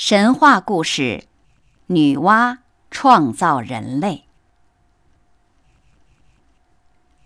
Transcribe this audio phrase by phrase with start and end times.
[0.00, 1.24] 神话故事：
[1.88, 2.58] 女娲
[2.88, 4.26] 创造人类。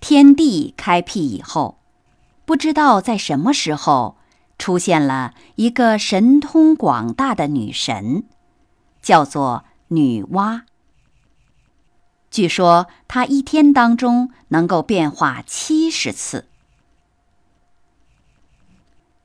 [0.00, 1.77] 天地开辟以后，
[2.47, 4.16] 不知道在什么时候
[4.56, 8.24] 出现了一个神通广大的女神，
[9.02, 10.62] 叫做女娲。
[12.30, 16.48] 据说她一天当中能够变化七十次。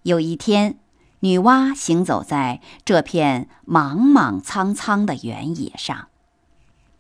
[0.02, 0.77] 有一天。
[1.21, 6.09] 女娲行走在这片莽莽苍苍的原野上，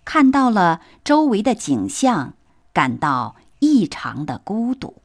[0.03, 2.33] 看到了周围的景象，
[2.73, 5.01] 感到异常的孤独。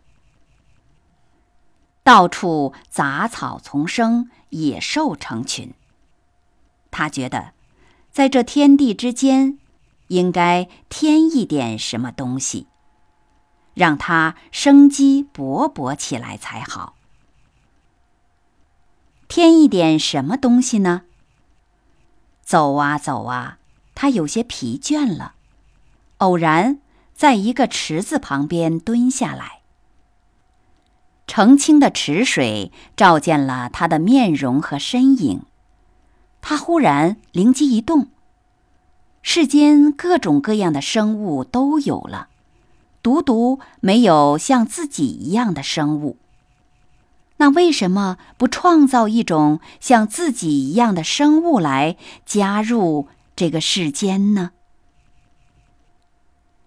[2.03, 5.73] 到处杂草丛生，野兽成群。
[6.91, 7.53] 她觉得，
[8.11, 9.59] 在这天地之间，
[10.09, 12.67] 应该添一点什么东西，
[13.75, 16.95] 让它生机勃勃起来才好。
[19.35, 21.05] 添一点什么东西呢？
[22.43, 23.57] 走啊走啊，
[23.95, 25.37] 他有些疲倦了。
[26.19, 26.81] 偶然
[27.15, 29.63] 在一个池子旁边蹲下来，
[31.27, 35.47] 澄清的池水照见了他的面容和身影。
[36.43, 38.09] 他忽然灵机一动：
[39.23, 42.29] 世间各种各样的生物都有了，
[43.03, 46.19] 独独没有像自己一样的生物。
[47.43, 54.53] 那为什么不创造一种像自己一样的生物来加入这个世间呢？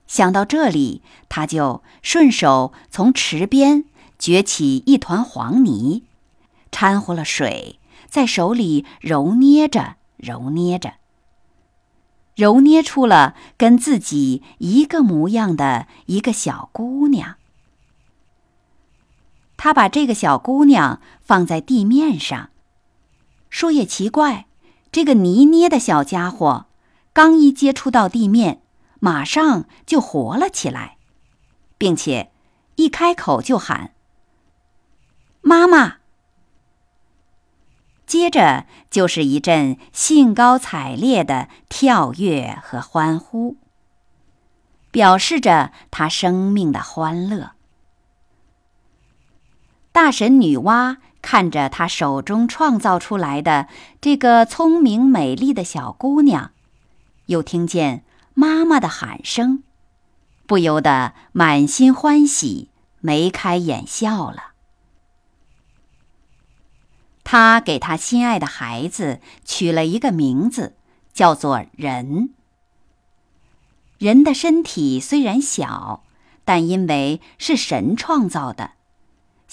[0.06, 3.86] 想到这里，他就顺手从池边
[4.20, 6.04] 掘起一团黄泥，
[6.74, 10.96] 掺和了水，在手里揉捏着，揉捏着，
[12.36, 17.36] 揉捏出了跟自己一个模样的一个小姑娘。
[19.58, 22.50] 他把这个小姑娘放在地面上，
[23.50, 24.48] 说也奇怪，
[24.92, 26.68] 这个泥捏的小家伙，
[27.14, 28.62] 刚一接触到地面，
[29.00, 30.98] 马上就活了起来，
[31.78, 32.32] 并且
[32.76, 33.94] 一开口就喊
[35.42, 35.98] “妈妈”，
[38.06, 43.58] 接着就是一阵兴高采烈的跳跃和欢呼，
[44.92, 47.55] 表示着他生命的欢乐。
[49.96, 53.70] 大神女娲看着她手中创造出来的
[54.02, 56.52] 这个聪明美丽的小姑娘，
[57.28, 58.04] 又听见
[58.34, 59.64] 妈妈的喊声，
[60.46, 64.52] 不由得满心欢喜，眉开眼笑了。
[67.24, 70.76] 她给她心爱的孩子取了一个名字，
[71.14, 72.32] 叫做人。
[73.98, 76.04] 人的身体虽然小，
[76.44, 78.72] 但因为是神创造的。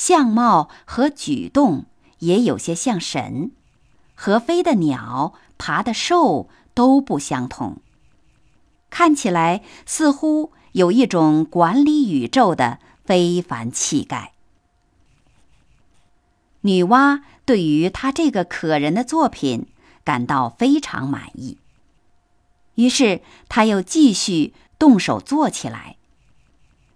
[0.04, 1.86] 相貌和举动
[2.18, 3.52] 也有些像神，
[4.16, 7.76] 和飞的鸟、爬的兽都不相同。
[8.90, 14.32] 看起来似乎有一种管理宇宙的非凡气概。
[16.62, 19.68] 女娲对于她这个可人的作品
[20.02, 21.58] 感到非常满意，
[22.74, 25.94] 于是她又继续动手做起来。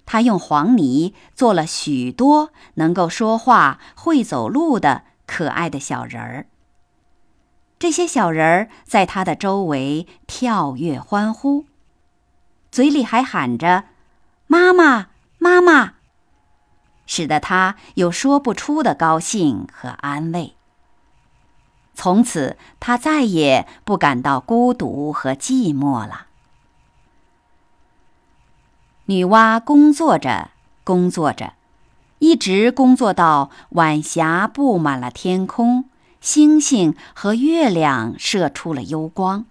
[0.06, 6.46] 他用黄泥做了许多能够说话、会走路的可爱的小人儿。
[7.78, 11.66] 这些小人儿在他的周围跳跃欢呼，
[12.70, 13.84] 嘴里还喊着
[14.48, 15.08] “妈妈，
[15.38, 15.94] 妈妈”，
[17.04, 20.54] 使得他有说不出的高兴和安慰。
[21.94, 26.26] 从此，他再也不感到孤独和寂寞了。
[29.08, 30.50] 女娲工作着，
[30.82, 31.52] 工作着，
[32.18, 35.84] 一直工作到晚霞布满了天空，
[36.20, 39.44] 星星和月亮射出了幽光。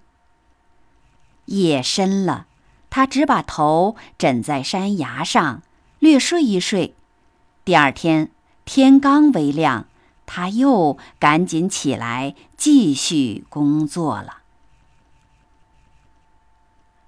[1.45, 2.47] 夜深了，
[2.89, 5.61] 她只把头枕在山崖上，
[5.99, 6.93] 略睡一睡。
[7.63, 8.29] 第二天
[8.65, 9.85] 天刚微亮，
[10.25, 14.39] 她又赶紧起来继续工作了。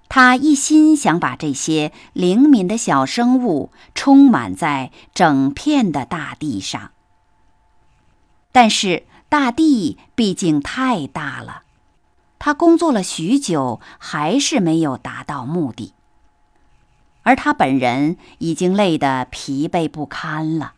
[0.08, 6.92] 他一心想把这些灵敏的小生物充满在整片的大地上。
[8.50, 11.62] 但是大地毕竟太大了，
[12.38, 15.92] 他工作了许久，还是没有达到目的。
[17.22, 20.72] 而他本人已经累得疲惫不堪了。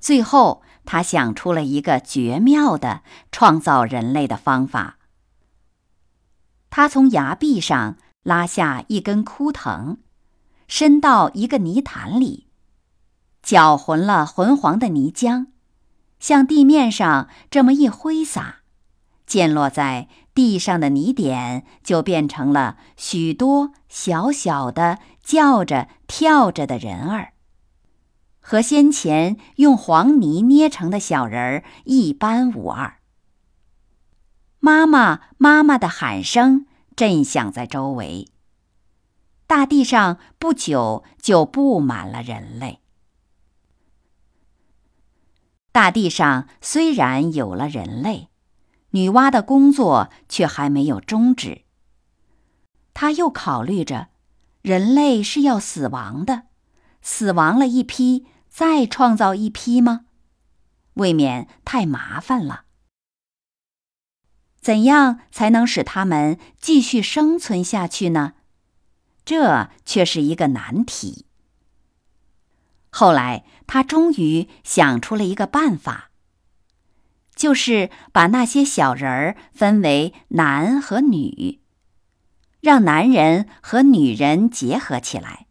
[0.00, 4.96] 最后，他想出了一个绝妙的创造人类的方法。
[6.70, 9.98] 他从崖壁上拉下一根枯藤，
[10.66, 12.46] 伸到一个泥潭里，
[13.42, 15.48] 搅浑了浑黄的泥浆，
[16.18, 18.60] 向地面上这么一挥洒，
[19.26, 20.08] 溅落在。
[20.32, 27.32] 地上的泥点就变成了许多小小的叫着跳着的人儿，
[28.40, 32.99] 和先前用黄泥捏成的小人儿一般无二。
[34.60, 38.28] 妈妈，妈妈的喊声震响在周围，
[39.46, 42.80] 大地上不久就布满了人类。
[45.72, 48.28] 大地上虽然有了人类。
[48.92, 51.62] 女娲的工作却还没有终止。
[52.92, 54.08] 她又考虑着，
[54.62, 56.46] 人类是要死亡的，
[57.00, 60.06] 死亡了一批，再创造一批吗？
[60.94, 62.64] 未免太麻烦了。
[64.60, 68.34] 怎样才能使他们继续生存下去呢？
[69.24, 71.26] 这却是一个难题。
[72.90, 76.10] 后来，他终于想出了一个办法。
[77.34, 81.60] 就是把那些小人儿分为男和女，
[82.60, 85.46] 让男人和女人结合起来，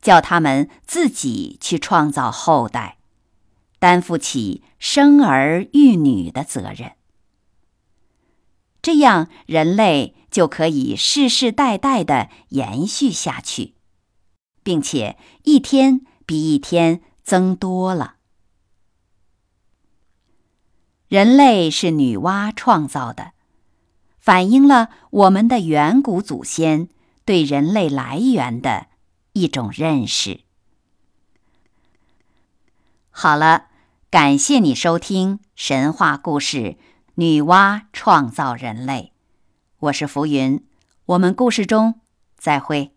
[0.00, 2.96] 叫他们自己去创造后代，
[3.78, 6.92] 担负起生儿育女的责任。
[8.84, 13.72] 这样，人类就可以世世代代的延续下去，
[14.62, 18.16] 并且一天比一天增多了。
[21.08, 23.32] 人类是女娲创造的，
[24.18, 26.90] 反映了我们的远古祖先
[27.24, 28.88] 对人类来源的
[29.32, 30.40] 一种认识。
[33.08, 33.68] 好了，
[34.10, 36.58] 感谢你收听神话故事
[37.16, 39.12] 《女娲创造人类》，
[39.78, 40.64] 我是浮云，
[41.06, 42.00] 我们故事中
[42.36, 42.93] 再会。